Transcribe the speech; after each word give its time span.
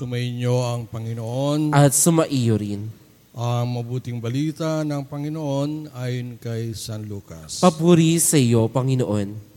Sumainyo 0.00 0.64
ang 0.64 0.88
Panginoon. 0.88 1.76
at 1.76 1.92
sumaiyo 1.92 2.56
rin. 2.56 2.88
Ang 3.36 3.68
mabuting 3.68 4.16
balita 4.16 4.80
ng 4.80 5.04
Panginoon 5.04 5.92
ayon 5.92 6.40
kay 6.40 6.72
San 6.72 7.04
Lucas. 7.04 7.60
Papuri 7.60 8.16
sa 8.16 8.40
iyo, 8.40 8.64
Panginoon. 8.72 9.52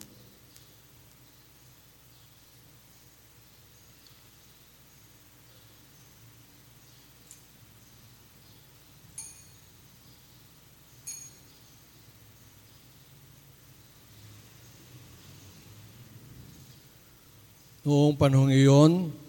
Noong 17.88 18.20
panahong 18.20 18.52
iyon, 18.52 19.23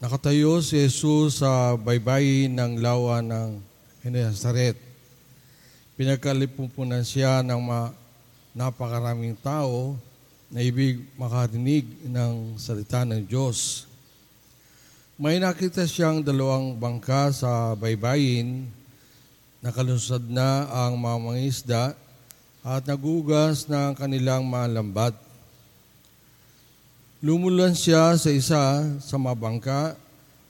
nakatayo 0.00 0.64
si 0.64 0.80
Jesus 0.80 1.44
sa 1.44 1.76
baybayin 1.76 2.56
ng 2.56 2.80
lawa 2.80 3.20
ng 3.20 3.60
Genesaret. 4.00 4.72
Pinagkalipupunan 6.00 7.04
siya 7.04 7.44
ng 7.44 7.60
ma- 7.60 7.92
napakaraming 8.56 9.36
tao 9.44 10.00
na 10.48 10.64
ibig 10.64 11.04
makarinig 11.20 11.84
ng 12.08 12.56
salita 12.56 13.04
ng 13.04 13.28
Diyos. 13.28 13.84
May 15.20 15.36
nakita 15.36 15.84
siyang 15.84 16.24
dalawang 16.24 16.80
bangka 16.80 17.28
sa 17.36 17.76
baybayin, 17.76 18.72
nakalusad 19.60 20.24
na 20.32 20.64
ang 20.72 20.96
mga 20.96 21.18
mangisda 21.20 21.84
at 22.64 22.88
nagugas 22.88 23.68
ng 23.68 23.92
kanilang 24.00 24.48
malambat. 24.48 25.12
Lumulan 27.20 27.76
siya 27.76 28.16
sa 28.16 28.32
isa 28.32 28.80
sa 28.96 29.16
mabangka 29.20 29.92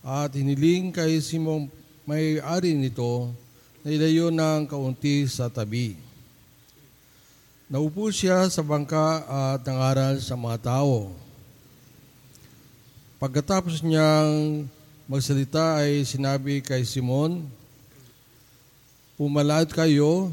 at 0.06 0.30
hiniling 0.30 0.94
kay 0.94 1.18
Simong 1.18 1.66
may-ari 2.06 2.78
nito 2.78 3.34
na 3.82 3.90
ilayo 3.90 4.30
ng 4.30 4.70
kaunti 4.70 5.26
sa 5.26 5.50
tabi. 5.50 5.98
Naupo 7.66 8.14
siya 8.14 8.46
sa 8.46 8.62
bangka 8.62 9.26
at 9.26 9.66
nangaral 9.66 10.22
sa 10.22 10.38
mga 10.38 10.58
tao. 10.62 11.10
Pagkatapos 13.18 13.82
niyang 13.82 14.62
magsalita 15.10 15.82
ay 15.82 16.06
sinabi 16.06 16.62
kay 16.62 16.86
Simon, 16.86 17.50
Pumalad 19.18 19.66
kayo 19.74 20.30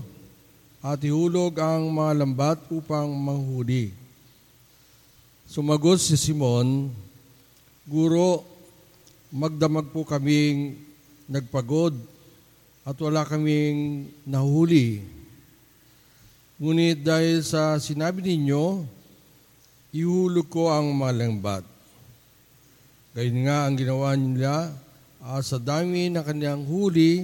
at 0.85 1.01
ihulog 1.01 1.57
ang 1.57 1.89
mga 1.89 2.13
lambat 2.13 2.61
upang 2.69 3.09
manghuli. 3.09 3.89
Sumagot 5.47 5.95
si 5.95 6.19
Simon, 6.19 6.91
Guro, 7.87 8.43
magdamag 9.31 9.95
po 9.95 10.03
kaming 10.03 10.75
nagpagod 11.23 11.95
at 12.83 12.99
wala 12.99 13.23
kaming 13.23 14.11
nahuli. 14.27 15.07
Ngunit 16.59 16.99
dahil 16.99 17.47
sa 17.47 17.79
sinabi 17.79 18.27
ninyo, 18.27 18.83
ihulog 19.95 20.51
ko 20.51 20.67
ang 20.67 20.91
malangbat. 20.91 21.63
Gayun 23.15 23.47
nga 23.47 23.71
ang 23.71 23.79
ginawa 23.79 24.19
nila 24.19 24.75
at 25.23 25.47
sa 25.47 25.63
dami 25.63 26.11
ng 26.11 26.27
kanilang 26.27 26.67
huli, 26.67 27.23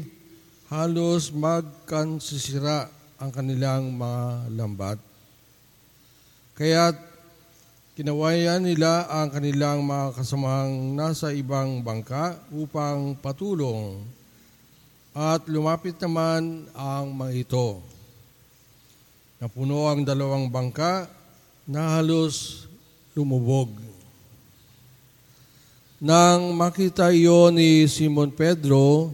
halos 0.72 1.28
magkansisira 1.36 2.88
ang 3.20 3.36
kanilang 3.36 3.92
mga 3.92 4.48
lambat. 4.56 4.98
Kaya't 6.56 7.13
Kinawayan 7.94 8.66
nila 8.66 9.06
ang 9.06 9.30
kanilang 9.30 9.86
mga 9.86 10.18
kasamahang 10.18 10.98
nasa 10.98 11.30
ibang 11.30 11.86
bangka 11.86 12.42
upang 12.50 13.14
patulong 13.22 14.02
at 15.14 15.46
lumapit 15.46 15.94
naman 16.02 16.66
ang 16.74 17.14
mga 17.14 17.46
ito. 17.46 17.86
Napuno 19.38 19.86
ang 19.86 20.02
dalawang 20.02 20.50
bangka 20.50 21.06
na 21.70 21.94
halos 21.94 22.66
lumubog. 23.14 23.70
Nang 26.02 26.50
makita 26.58 27.14
iyon 27.14 27.62
ni 27.62 27.86
Simon 27.86 28.34
Pedro, 28.34 29.14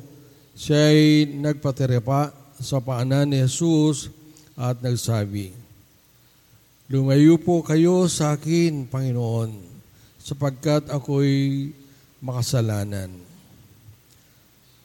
siya 0.56 0.88
ay 0.88 1.28
nagpaterepa 1.28 2.31
sa 2.56 2.79
paanan 2.79 3.28
ni 3.28 3.44
Jesus 3.44 4.07
at 4.56 4.79
nagsabi, 4.79 5.51
Lumayo 6.89 7.38
po 7.38 7.61
kayo 7.61 8.09
sa 8.09 8.33
akin, 8.33 8.89
Panginoon, 8.89 9.53
sapagkat 10.17 10.89
ako'y 10.89 11.69
makasalanan. 12.17 13.13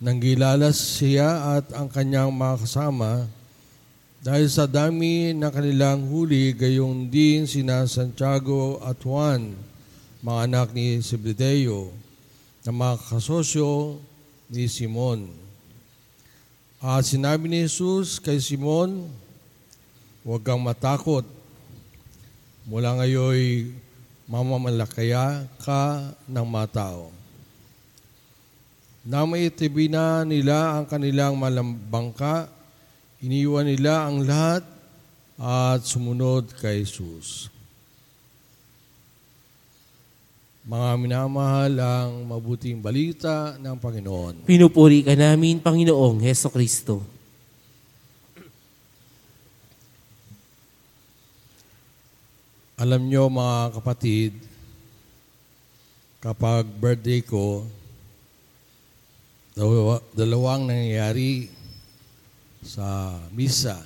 Nanggilalas 0.04 1.00
siya 1.00 1.56
at 1.56 1.72
ang 1.72 1.88
kanyang 1.88 2.28
mga 2.28 2.60
kasama 2.60 3.24
dahil 4.20 4.52
sa 4.52 4.68
dami 4.68 5.32
ng 5.32 5.48
kanilang 5.48 6.04
huli, 6.12 6.52
gayon 6.52 7.08
din 7.08 7.48
sina 7.48 7.88
Santiago 7.88 8.84
at 8.84 9.00
Juan, 9.00 9.56
mga 10.20 10.40
anak 10.44 10.68
ni 10.76 11.00
Zebedeo, 11.00 11.88
na 12.68 12.72
mga 12.76 13.00
kasosyo 13.00 13.96
ni 14.52 14.68
Simon. 14.68 15.24
At 16.84 17.08
sinabi 17.08 17.48
ni 17.48 17.64
Jesus 17.64 18.20
kay 18.20 18.36
Simon, 18.44 19.08
Huwag 20.24 20.40
kang 20.40 20.60
matakot, 20.60 21.24
Mula 22.64 22.96
ngayon, 22.96 23.76
mamamalakaya 24.24 25.44
ka 25.60 26.16
ng 26.24 26.46
mga 26.48 26.68
tao. 26.72 27.12
Na 29.04 29.28
nila 30.24 30.80
ang 30.80 30.88
kanilang 30.88 31.36
malambangka, 31.36 32.48
iniwan 33.20 33.68
nila 33.68 34.08
ang 34.08 34.24
lahat 34.24 34.64
at 35.36 35.84
sumunod 35.84 36.56
kay 36.56 36.88
Jesus. 36.88 37.52
Mga 40.64 40.90
minamahal 40.96 41.72
ang 41.76 42.24
mabuting 42.24 42.80
balita 42.80 43.60
ng 43.60 43.76
Panginoon. 43.76 44.48
Pinupuri 44.48 45.04
ka 45.04 45.12
namin, 45.12 45.60
Panginoong 45.60 46.24
Heso 46.24 46.48
Kristo. 46.48 47.13
Alam 52.74 53.06
nyo 53.06 53.30
mga 53.30 53.78
kapatid, 53.78 54.34
kapag 56.18 56.66
birthday 56.66 57.22
ko, 57.22 57.62
dalawa, 59.54 60.02
dalawang 60.10 60.66
nangyayari 60.66 61.46
sa 62.66 63.14
misa. 63.30 63.78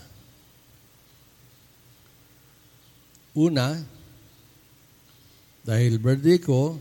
Una, 3.37 3.76
dahil 5.69 6.00
birthday 6.00 6.41
ko, 6.41 6.81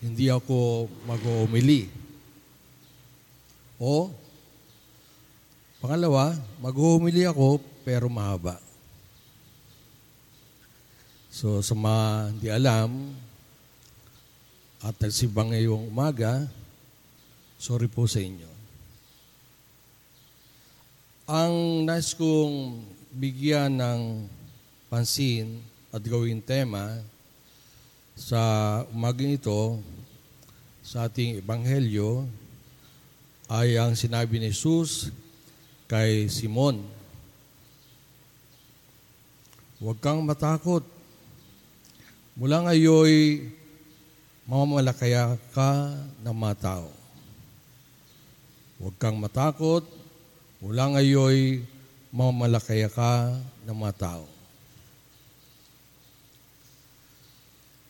hindi 0.00 0.32
ako 0.32 0.88
mag-uumili. 1.04 1.92
O, 3.76 4.08
pangalawa, 5.84 6.40
mag-uumili 6.56 7.28
ako 7.28 7.60
pero 7.84 8.08
mahaba. 8.08 8.67
So 11.28 11.60
sa 11.60 11.76
mga 11.76 12.04
hindi 12.32 12.48
alam 12.48 13.12
at 14.80 14.96
nagsibang 14.96 15.52
ngayong 15.52 15.92
umaga, 15.92 16.48
sorry 17.60 17.84
po 17.84 18.08
sa 18.08 18.24
inyo. 18.24 18.48
Ang 21.28 21.84
nais 21.84 22.16
kong 22.16 22.80
bigyan 23.12 23.76
ng 23.76 24.24
pansin 24.88 25.60
at 25.92 26.00
gawing 26.00 26.40
tema 26.40 26.96
sa 28.16 28.40
umaging 28.88 29.36
ito 29.36 29.76
sa 30.80 31.04
ating 31.04 31.44
ebanghelyo 31.44 32.24
ay 33.52 33.76
ang 33.76 33.92
sinabi 33.92 34.40
ni 34.40 34.48
Jesus 34.48 35.12
kay 35.84 36.32
Simon. 36.32 36.80
Huwag 39.78 40.00
kang 40.00 40.24
matakot 40.24 40.97
Mula 42.38 42.62
ngayon, 42.70 43.50
mamamalakaya 44.46 45.34
ka 45.50 45.90
ng 46.22 46.30
mga 46.30 46.54
tao. 46.62 46.86
Huwag 48.78 48.94
kang 48.94 49.18
matakot. 49.18 49.82
Mula 50.62 50.86
ngayon, 50.94 51.66
mamamalakaya 52.14 52.86
ka 52.86 53.34
ng 53.66 53.74
mga 53.74 53.94
tao. 53.98 54.24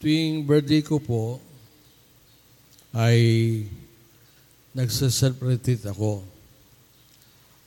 Tuwing 0.01 0.49
birthday 0.49 0.81
ko 0.81 0.97
po, 0.97 1.45
ay 2.97 3.21
nagsa-celebrate 4.73 5.77
ako. 5.93 6.25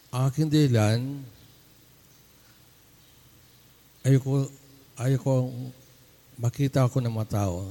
Aking 0.09 0.49
dahilan, 0.49 1.21
ayoko, 4.01 4.49
ayoko 4.97 5.53
makita 6.41 6.89
ako 6.89 7.05
ng 7.05 7.13
mga 7.13 7.37
tao 7.37 7.69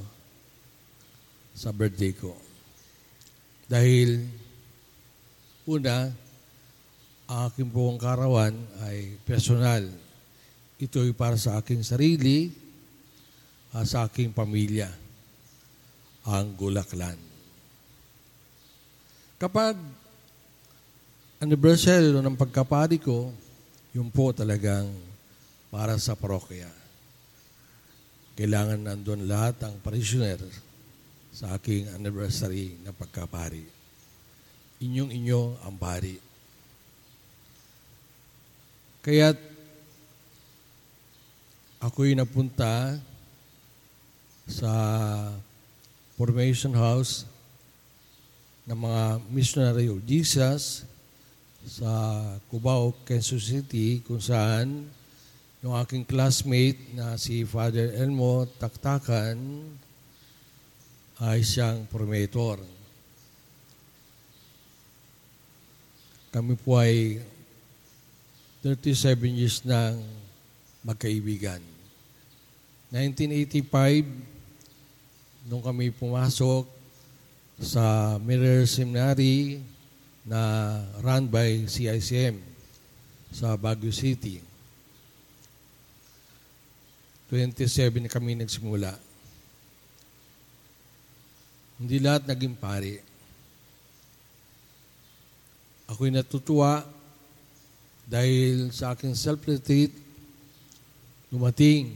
sa 1.58 1.74
birthday 1.74 2.14
ko. 2.14 2.38
Dahil 3.66 4.30
una, 5.66 6.06
ang 7.26 7.50
aking 7.50 7.66
buong 7.66 7.98
karawan 7.98 8.54
ay 8.86 9.18
personal. 9.26 9.90
Ito 10.78 11.02
ay 11.02 11.12
para 11.18 11.34
sa 11.34 11.58
aking 11.58 11.82
sarili 11.82 12.54
at 13.74 13.90
sa 13.90 14.06
aking 14.06 14.30
pamilya, 14.30 14.90
ang 16.30 16.54
Gulaklan. 16.54 17.18
Kapag 19.34 19.74
anniversary 21.42 22.14
ng 22.14 22.38
pagkapari 22.38 23.02
ko, 23.02 23.34
yun 23.90 24.10
po 24.14 24.30
talagang 24.30 24.86
para 25.74 25.98
sa 25.98 26.14
parokya. 26.14 26.79
Kailangan 28.40 28.88
nandun 28.88 29.28
lahat 29.28 29.68
ang 29.68 29.76
parishioner 29.84 30.40
sa 31.28 31.60
aking 31.60 31.92
anniversary 31.92 32.72
na 32.80 32.88
pagkapari. 32.88 33.68
Inyong 34.80 35.12
inyo 35.12 35.60
ang 35.60 35.76
pari. 35.76 36.16
Kaya't 39.04 39.36
ako'y 41.84 42.16
napunta 42.16 42.96
sa 44.48 44.72
Formation 46.16 46.72
House 46.72 47.28
ng 48.64 48.80
mga 48.80 49.02
Missionary 49.28 49.92
of 49.92 50.00
Jesus 50.08 50.88
sa 51.68 51.92
Cubao, 52.48 52.96
Quezon 53.04 53.36
City 53.36 54.00
kung 54.00 54.16
saan 54.16 54.88
yung 55.60 55.76
aking 55.76 56.08
classmate 56.08 56.80
na 56.96 57.20
si 57.20 57.44
Father 57.44 57.92
Elmo 58.00 58.48
Taktakan 58.56 59.36
ay 61.20 61.44
siyang 61.44 61.84
promotor. 61.84 62.56
Kami 66.32 66.56
po 66.56 66.80
ay 66.80 67.20
37 68.64 69.20
years 69.36 69.60
nang 69.68 70.00
magkaibigan. 70.80 71.60
1985, 72.88 74.08
nung 75.44 75.60
kami 75.60 75.92
pumasok 75.92 76.64
sa 77.60 78.16
Mirror 78.16 78.64
Seminary 78.64 79.60
na 80.24 80.40
run 81.04 81.28
by 81.28 81.68
CICM 81.68 82.40
sa 83.28 83.60
Baguio 83.60 83.92
City. 83.92 84.49
27 87.30 88.10
kami 88.10 88.34
nagsimula. 88.34 88.90
Hindi 91.78 92.02
lahat 92.02 92.26
naging 92.26 92.58
pari. 92.58 92.98
Ako'y 95.86 96.10
natutuwa 96.10 96.82
dahil 98.10 98.74
sa 98.74 98.98
aking 98.98 99.14
self-retreat, 99.14 99.94
dumating 101.30 101.94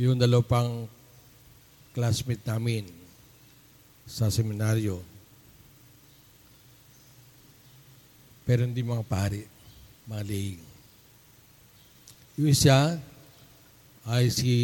yung 0.00 0.16
dalaw 0.16 0.40
pang 0.40 0.88
classmate 1.92 2.44
namin 2.48 2.88
sa 4.08 4.32
seminaryo. 4.32 5.04
Pero 8.48 8.64
hindi 8.64 8.80
mga 8.80 9.04
pari, 9.04 9.44
mga 10.08 10.22
lihing. 10.24 10.62
Yung 12.40 12.48
isa, 12.48 12.96
ay 14.06 14.30
si 14.30 14.54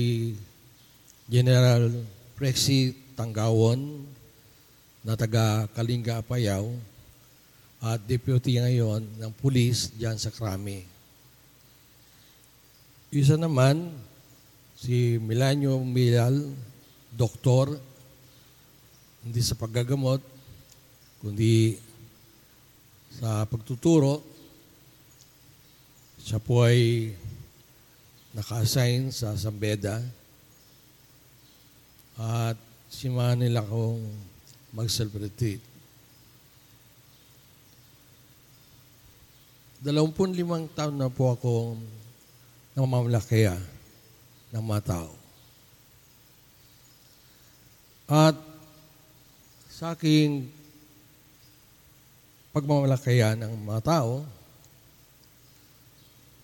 General 1.27 1.91
Prexy 2.39 2.95
Tanggawon 3.19 4.07
na 5.03 5.19
taga 5.19 5.67
Kalinga 5.75 6.23
Apayaw 6.23 6.63
at 7.83 7.99
deputy 8.07 8.63
ngayon 8.63 9.03
ng 9.19 9.33
pulis 9.35 9.91
diyan 9.99 10.15
sa 10.15 10.31
Krami. 10.31 10.87
Isa 13.11 13.35
naman, 13.35 13.91
si 14.79 15.19
Milanio 15.19 15.83
Milal, 15.83 16.55
doktor, 17.11 17.75
hindi 19.27 19.43
sa 19.43 19.59
paggagamot, 19.59 20.23
kundi 21.19 21.77
sa 23.19 23.43
pagtuturo. 23.51 24.23
Siya 26.23 26.39
po 26.39 26.63
ay 26.63 27.11
naka-assign 28.33 29.13
sa 29.13 29.37
Sambeda 29.37 30.01
at 32.17 32.57
simahan 32.89 33.41
nila 33.41 33.65
akong. 33.65 34.01
Dalawampun 39.83 40.33
limang 40.33 40.65
taon 40.73 40.97
na 40.97 41.13
po 41.13 41.35
akong 41.35 41.77
namamalakaya 42.73 43.59
ng 44.53 44.63
mga 44.65 44.83
tao. 44.97 45.13
At 48.09 48.37
sa 49.69 49.93
aking 49.93 50.49
pagmamalakaya 52.53 53.37
ng 53.37 53.53
mga 53.65 53.81
tao, 53.83 54.25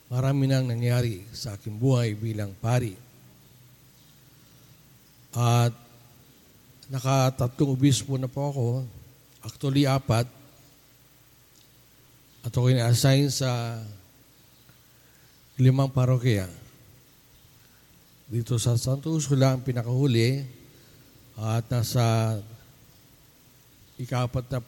marami 0.08 0.48
nang 0.48 0.64
nangyari 0.64 1.24
sa 1.36 1.56
aking 1.56 1.76
buhay 1.76 2.16
bilang 2.16 2.56
pari. 2.56 2.96
At 5.36 5.76
nakatatlong 6.88 7.76
obispo 7.76 8.16
na 8.16 8.32
po 8.32 8.48
ako, 8.48 8.66
actually 9.44 9.84
apat, 9.84 10.24
at 12.42 12.52
ako'y 12.52 12.72
na-assign 12.72 13.28
sa 13.28 13.76
limang 15.60 15.92
parokya. 15.92 16.48
Dito 18.28 18.56
sa 18.56 18.76
Santo 18.80 19.12
Ursula 19.12 19.52
ang 19.52 19.64
pinakahuli 19.64 20.44
at 21.36 21.64
nasa 21.68 22.36
ikapat 24.00 24.44
na 24.48 24.60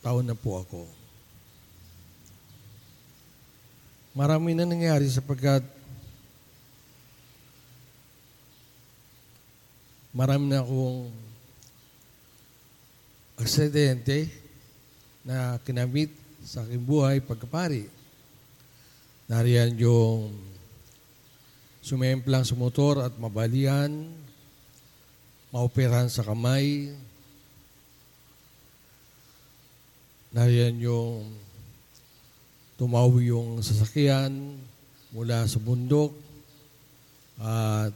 taon 0.00 0.24
na 0.24 0.36
po 0.36 0.60
ako. 0.62 0.99
Marami 4.20 4.52
na 4.52 4.68
nangyari 4.68 5.08
sapagkat 5.08 5.64
marami 10.12 10.44
na 10.44 10.60
akong 10.60 11.08
aksidente 13.40 14.28
na 15.24 15.56
kinamit 15.64 16.12
sa 16.44 16.60
aking 16.68 16.84
buhay 16.84 17.24
pagkapari. 17.24 17.88
Nariyan 19.24 19.80
yung 19.80 20.36
sumemplang 21.80 22.44
sa 22.44 22.52
motor 22.60 23.00
at 23.00 23.16
mabalian, 23.16 24.04
maoperahan 25.48 26.12
sa 26.12 26.20
kamay. 26.20 26.92
Nariyan 30.36 30.76
yung 30.76 31.24
tumawi 32.80 33.28
yung 33.28 33.60
sasakyan 33.60 34.56
mula 35.12 35.44
sa 35.44 35.60
bundok 35.60 36.16
at 37.36 37.92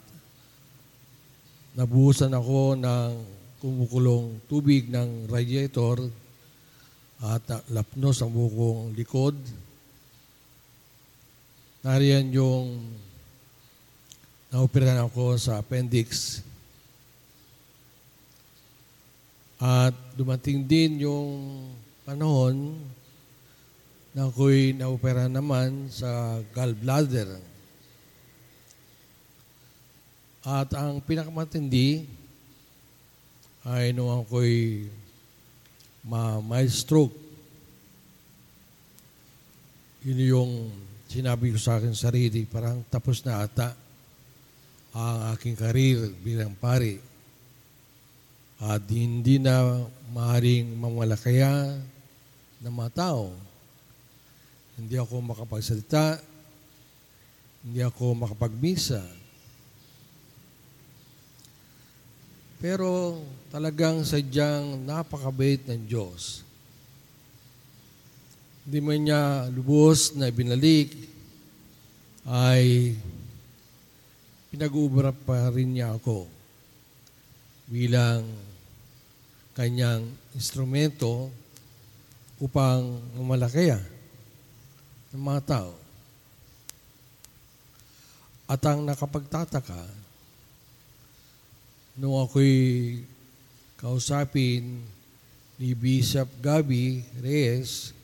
nabuhusan 1.72 2.28
ako 2.36 2.76
ng 2.76 3.10
kumukulong 3.64 4.44
tubig 4.44 4.92
ng 4.92 5.24
radiator 5.24 6.04
at 7.24 7.40
lapnos 7.72 8.20
ang 8.20 8.28
bukong 8.28 8.92
likod. 8.92 9.32
Nariyan 11.80 12.28
yung 12.36 12.84
naoperahan 14.52 15.08
ako 15.08 15.40
sa 15.40 15.64
appendix. 15.64 16.44
At 19.56 19.96
dumating 20.12 20.68
din 20.68 21.08
yung 21.08 21.32
panahon 22.04 22.84
na 24.14 24.30
ako'y 24.30 24.70
naopera 24.78 25.26
naman 25.26 25.90
sa 25.90 26.38
gallbladder. 26.54 27.34
At 30.46 30.70
ang 30.78 31.02
pinakamatindi 31.02 32.06
ay 33.66 33.90
nung 33.90 34.14
ako'y 34.14 34.86
ma-mild 36.06 36.70
stroke. 36.70 37.16
Yun 40.06 40.20
yung 40.22 40.52
sinabi 41.10 41.50
ko 41.50 41.58
sa 41.58 41.82
akin 41.82 41.96
sarili, 41.98 42.46
parang 42.46 42.86
tapos 42.86 43.18
na 43.26 43.42
ata 43.42 43.74
ang 44.94 45.34
aking 45.34 45.58
karir 45.58 45.98
bilang 46.22 46.54
pari. 46.54 47.02
At 48.62 48.86
hindi 48.86 49.42
na 49.42 49.82
maaaring 50.14 50.70
mamalakaya 50.78 51.82
ng 52.62 52.70
mga 52.70 52.92
tao 52.94 53.53
hindi 54.74 54.98
ako 54.98 55.22
makapagsalita. 55.22 56.18
Hindi 57.64 57.80
ako 57.80 58.12
makapagbisa. 58.26 59.00
Pero 62.60 63.20
talagang 63.48 64.04
sadyang 64.04 64.84
napakabait 64.84 65.64
ng 65.68 65.88
Diyos. 65.88 66.44
Hindi 68.64 68.78
man 68.80 69.00
niya 69.00 69.22
lubos 69.52 70.16
na 70.16 70.32
ibinalik, 70.32 70.92
ay 72.24 72.96
pinag-uubra 74.48 75.12
pa 75.12 75.52
rin 75.52 75.76
niya 75.76 75.92
ako 75.92 76.24
bilang 77.68 78.24
kanyang 79.52 80.08
instrumento 80.32 81.28
upang 82.40 83.00
malakaya 83.20 83.93
ng 85.14 85.22
mga 85.22 85.42
tao. 85.46 85.72
At 88.50 88.58
ang 88.66 88.82
nakapagtataka, 88.82 89.86
nung 91.94 92.18
ako'y 92.18 92.98
kausapin 93.78 94.82
ni 95.54 95.70
Bishop 95.78 96.26
Gabi 96.42 97.06
Reyes, 97.22 97.94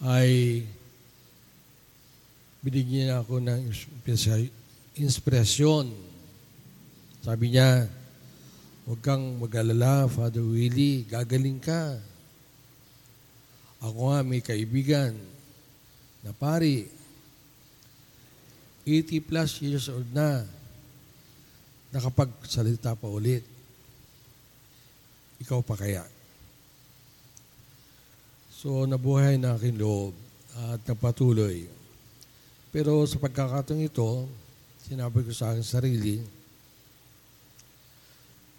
ay 0.00 0.64
binigyan 2.64 3.20
ako 3.20 3.38
ng 3.44 3.70
inspirasyon. 4.96 5.92
Sabi 7.22 7.54
niya, 7.54 7.86
huwag 8.88 8.98
kang 9.04 9.38
mag-alala, 9.38 10.10
Father 10.10 10.42
Willie, 10.42 11.06
gagaling 11.06 11.60
ka. 11.62 12.00
Ako 13.82 14.14
nga 14.14 14.22
may 14.22 14.38
kaibigan 14.38 15.10
na 16.22 16.30
pari, 16.30 16.86
80 18.86 19.26
plus 19.26 19.58
years 19.62 19.90
old 19.90 20.06
na, 20.14 20.46
nakapagsalita 21.90 22.94
pa 22.94 23.10
ulit. 23.10 23.42
Ikaw 25.42 25.60
pa 25.66 25.74
kaya? 25.74 26.06
So, 28.54 28.86
nabuhay 28.86 29.42
na 29.42 29.58
aking 29.58 29.82
loob 29.82 30.14
at 30.54 30.78
nagpatuloy. 30.86 31.66
Pero 32.70 33.02
sa 33.10 33.18
pagkakataong 33.18 33.82
ito, 33.82 34.30
sinabi 34.86 35.26
ko 35.26 35.34
sa 35.34 35.50
aking 35.50 35.66
sarili, 35.66 36.16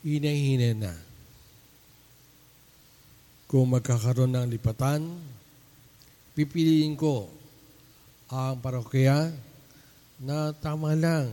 hinay-hinay 0.03 0.75
na. 0.75 0.91
Kung 3.53 3.69
magkakaroon 3.69 4.33
ng 4.33 4.49
lipatan, 4.49 5.13
pipiliin 6.33 6.97
ko 6.97 7.29
ang 8.33 8.57
parokya 8.57 9.29
na 10.25 10.49
tama 10.57 10.97
lang. 10.97 11.29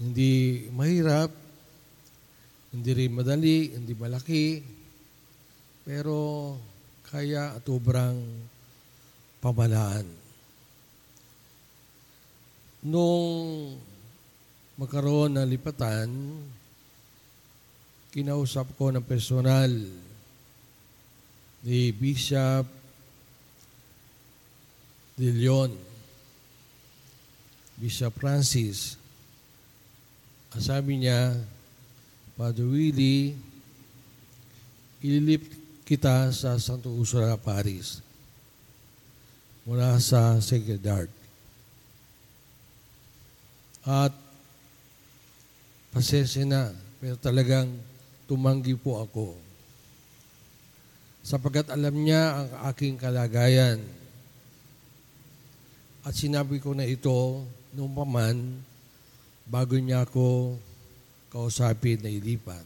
Hindi 0.00 0.64
mahirap, 0.72 1.28
hindi 2.72 2.90
rin 2.96 3.12
madali, 3.12 3.76
hindi 3.76 3.92
malaki, 3.92 4.64
pero 5.84 6.56
kaya 7.12 7.60
at 7.60 7.68
ubrang 7.68 8.24
pamalaan. 9.44 10.08
Nung 12.88 13.76
magkaroon 14.80 15.36
ng 15.36 15.44
lipatan, 15.44 16.08
kinausap 18.16 18.72
ko 18.80 18.88
ng 18.88 19.04
personal 19.04 20.03
ni 21.64 21.88
Bishop 21.96 22.68
De 25.16 25.32
Leon, 25.32 25.72
Bishop 27.80 28.12
Francis. 28.20 29.00
Ang 30.52 30.62
sabi 30.62 30.92
niya, 31.00 31.32
Father 32.36 32.66
Willie, 32.68 33.32
ililip 35.00 35.48
kita 35.88 36.28
sa 36.34 36.60
Santo 36.60 36.92
Ursula 36.92 37.38
Paris 37.40 38.04
mula 39.64 39.96
sa 40.00 40.36
Sacred 40.44 40.84
Heart. 40.84 41.12
At 43.84 44.12
pasensya 45.92 46.44
na, 46.44 46.72
pero 47.00 47.16
talagang 47.20 47.68
tumanggi 48.28 48.76
po 48.76 49.00
ako. 49.00 49.43
Sapagat 51.24 51.72
alam 51.72 51.96
niya 52.04 52.44
ang 52.44 52.50
aking 52.68 53.00
kalagayan. 53.00 53.80
At 56.04 56.12
sinabi 56.12 56.60
ko 56.60 56.76
na 56.76 56.84
ito 56.84 57.40
noong 57.72 57.94
paman 57.96 58.36
bago 59.48 59.80
niya 59.80 60.04
ako 60.04 60.60
kausapin 61.32 62.04
na 62.04 62.12
ilipat. 62.12 62.60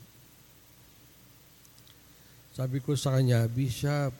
Sabi 2.59 2.83
ko 2.83 2.99
sa 2.99 3.15
kanya, 3.15 3.47
Bishop, 3.47 4.11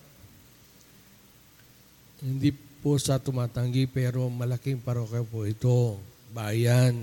hindi 2.23 2.55
po 2.55 2.95
sa 2.95 3.19
tumatanggi 3.19 3.91
pero 3.91 4.31
malaking 4.31 4.79
parokya 4.79 5.27
po 5.27 5.43
ito, 5.43 5.99
bayan, 6.31 6.95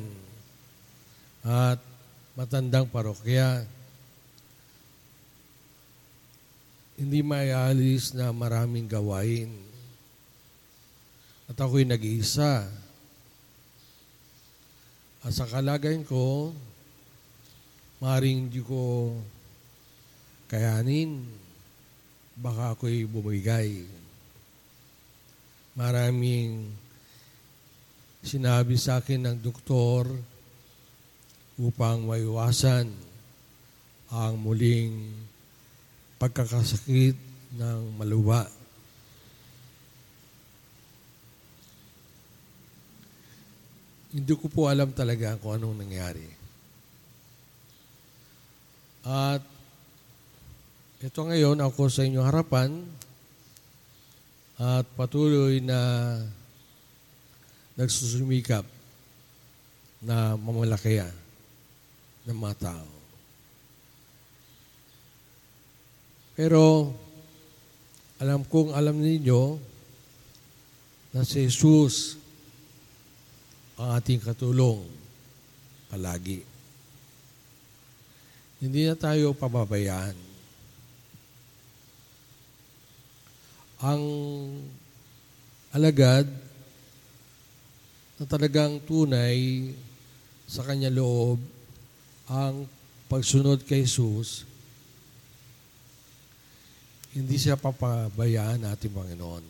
at 1.44 1.84
matandang 2.40 2.88
parokya. 2.88 3.68
Hindi 6.96 7.20
maialis 7.20 8.16
na 8.16 8.32
maraming 8.32 8.88
gawain. 8.88 9.52
At 11.52 11.60
ako'y 11.60 11.84
nag-iisa. 11.84 12.66
At 15.26 15.32
sa 15.36 15.44
kalagayan 15.44 16.08
ko, 16.08 16.56
maring 18.00 18.48
hindi 18.48 18.64
ko 18.64 19.12
kayanin, 20.48 21.26
baka 22.40 22.78
ako'y 22.78 23.04
bumigay. 23.04 23.84
Maraming 25.76 26.72
sinabi 28.24 28.80
sa 28.80 29.04
akin 29.04 29.28
ng 29.28 29.38
doktor 29.44 30.08
upang 31.60 32.08
maiwasan 32.08 32.88
ang 34.08 34.34
muling 34.40 35.12
pagkakasakit 36.26 37.14
ng 37.54 38.02
maluwa. 38.02 38.50
Hindi 44.10 44.34
ko 44.34 44.50
po 44.50 44.66
alam 44.66 44.90
talaga 44.90 45.38
kung 45.38 45.54
anong 45.54 45.86
nangyari. 45.86 46.26
At 49.06 49.46
ito 51.06 51.20
ngayon 51.22 51.62
ako 51.62 51.94
sa 51.94 52.02
inyong 52.02 52.26
harapan 52.26 52.70
at 54.58 54.90
patuloy 54.98 55.62
na 55.62 55.78
nagsusumikap 57.78 58.66
na 60.02 60.34
mamalakaya 60.34 61.06
ng 62.26 62.34
mga 62.34 62.56
tao. 62.66 63.05
Pero 66.36 66.92
alam 68.20 68.44
kong 68.44 68.76
alam 68.76 68.96
ninyo 68.96 69.56
na 71.16 71.24
si 71.24 71.48
Jesus 71.48 72.20
ang 73.80 73.96
ating 73.96 74.20
katulong 74.20 74.84
palagi. 75.88 76.44
Hindi 78.60 78.88
na 78.88 78.96
tayo 78.96 79.32
pababayaan. 79.36 80.36
ang 83.86 84.04
alagad 85.70 86.26
na 88.16 88.24
talagang 88.24 88.80
tunay 88.82 89.70
sa 90.50 90.64
kanya 90.64 90.90
loob 90.90 91.38
ang 92.26 92.66
pagsunod 93.12 93.62
kay 93.68 93.86
Jesus, 93.86 94.48
hindi 97.16 97.40
siya 97.40 97.56
papabayaan 97.56 98.68
natin, 98.68 98.92
Panginoon. 98.92 99.46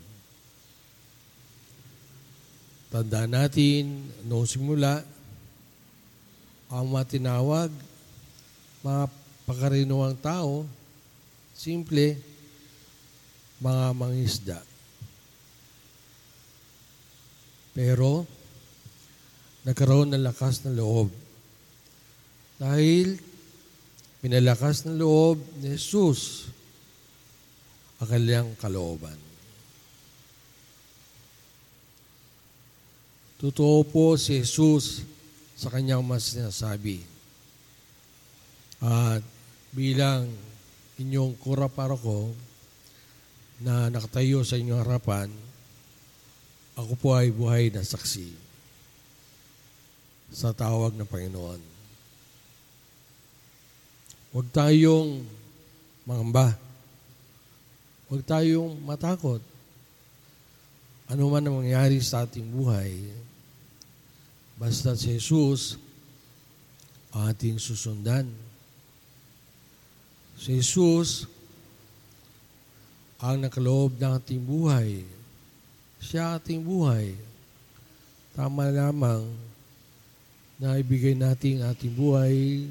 Tandaan 2.93 3.34
natin, 3.34 4.05
noong 4.29 4.45
simula, 4.45 5.01
ang 6.69 6.86
matinawag, 6.93 7.74
mga 8.86 9.03
pagkarinuang 9.50 10.13
tao, 10.22 10.69
simple, 11.57 12.13
mga 13.57 13.86
mangisda. 13.98 14.60
Pero, 17.74 18.29
nagkaroon 19.65 20.13
ng 20.13 20.22
lakas 20.22 20.62
ng 20.62 20.77
loob. 20.77 21.10
Dahil, 22.62 23.17
pinalakas 24.22 24.86
ng 24.86 25.01
loob 25.01 25.41
ni 25.65 25.74
Jesus 25.74 26.53
ang 28.05 28.09
kanyang 28.13 28.50
kalooban. 28.62 29.17
Totoo 33.41 33.81
po 33.81 34.13
si 34.13 34.45
Jesus 34.45 35.01
sa 35.57 35.74
kanyang 35.74 36.05
mas 36.05 36.38
sinasabi. 36.38 37.01
At 38.77 39.25
bilang 39.74 40.29
inyong 41.01 41.33
kura 41.41 41.65
paroko 41.65 42.29
na 43.65 43.89
nakatayo 43.89 44.45
sa 44.45 44.62
inyong 44.62 44.85
harapan, 44.85 45.27
ako 46.77 46.93
po 47.01 47.17
ay 47.17 47.33
buhay 47.33 47.74
na 47.74 47.81
saksi 47.81 48.29
sa 50.29 50.53
tawag 50.53 50.93
ng 50.93 51.09
Panginoon. 51.09 51.62
Huwag 54.35 54.47
tayong 54.53 55.25
mangamba. 56.05 56.53
Huwag 58.05 58.21
tayong 58.21 58.77
matakot. 58.85 59.41
Ano 61.09 61.29
man 61.29 61.45
ang 61.45 61.62
mangyari 61.62 62.01
sa 62.01 62.25
ating 62.25 62.45
buhay, 62.50 62.97
basta 64.57 64.97
si 64.97 65.17
Jesus 65.17 65.77
ang 67.13 67.33
ating 67.33 67.57
susundan. 67.57 68.29
Si 70.38 70.57
Jesus 70.62 71.29
ang 73.25 73.41
nakaloob 73.41 73.97
ng 73.97 74.12
ating 74.21 74.41
buhay. 74.43 75.01
Siya 75.97 76.38
ating 76.38 76.62
buhay. 76.62 77.17
Tama 78.38 78.69
lamang 78.69 79.25
na 80.62 80.77
ibigay 80.77 81.17
natin 81.17 81.65
ating 81.65 81.95
buhay 81.95 82.69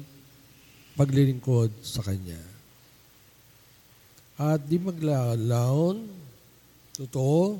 paglilingkod 0.95 1.73
sa 1.83 1.99
Kanya. 1.99 2.54
At 4.35 4.67
di 4.67 4.75
maglalaon, 4.75 6.11
totoo, 6.99 7.55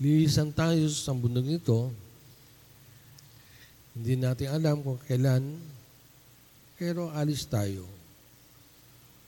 lilisan 0.00 0.48
tayo 0.56 0.88
sa 0.88 1.12
bundok 1.12 1.44
ito, 1.44 1.92
hindi 3.92 4.16
natin 4.16 4.48
alam 4.56 4.80
kung 4.80 4.96
kailan, 5.04 5.60
pero 6.80 7.12
alis 7.12 7.44
tayo. 7.44 7.84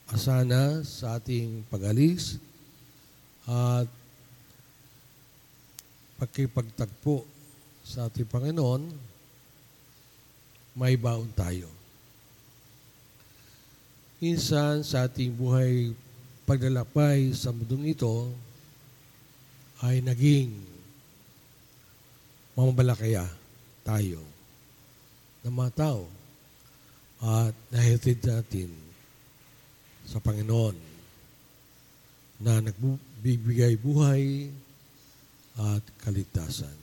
Asana 0.09 0.81
sa 0.89 1.21
ating 1.21 1.69
pag-alis 1.69 2.41
at 3.45 3.85
pagkipagtagpo 6.17 7.29
sa 7.85 8.09
ating 8.09 8.25
Panginoon, 8.25 8.89
may 10.73 10.97
baon 10.97 11.29
tayo. 11.37 11.76
Minsan 14.17 14.81
sa 14.81 15.05
ating 15.05 15.37
buhay 15.37 15.93
paglalakbay 16.49 17.37
sa 17.37 17.53
mundong 17.53 17.93
ito 17.93 18.33
ay 19.85 20.01
naging 20.01 20.57
mamabalakaya 22.57 23.29
tayo 23.85 24.25
ng 25.45 25.53
mga 25.53 25.73
tao 25.77 26.09
at 27.21 27.53
nahatid 27.69 28.25
natin 28.25 28.73
sa 30.09 30.17
Panginoon 30.17 30.77
na 32.41 32.65
nagbibigay 32.65 33.77
buhay 33.77 34.49
at 35.61 35.85
kaligtasan. 36.01 36.77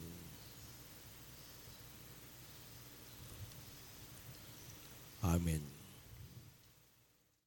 Amen. 5.23 5.72